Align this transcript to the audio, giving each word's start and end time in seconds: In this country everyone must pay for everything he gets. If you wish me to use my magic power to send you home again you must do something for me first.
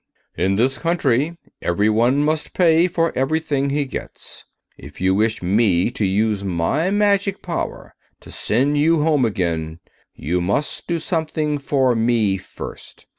In 0.35 0.55
this 0.55 0.79
country 0.79 1.37
everyone 1.61 2.23
must 2.23 2.55
pay 2.55 2.87
for 2.87 3.15
everything 3.15 3.69
he 3.69 3.85
gets. 3.85 4.45
If 4.75 4.99
you 4.99 5.13
wish 5.13 5.43
me 5.43 5.91
to 5.91 6.03
use 6.03 6.43
my 6.43 6.89
magic 6.89 7.43
power 7.43 7.93
to 8.21 8.31
send 8.31 8.79
you 8.79 9.03
home 9.03 9.25
again 9.25 9.79
you 10.15 10.41
must 10.41 10.87
do 10.87 10.97
something 10.97 11.59
for 11.59 11.93
me 11.93 12.39
first. 12.39 13.05